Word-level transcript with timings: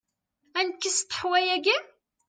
Ad 0.59 0.65
nekkes 0.67 0.97
ṭeḥwa-agi? 1.09 1.77